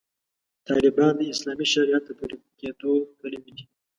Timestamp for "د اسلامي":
1.17-1.67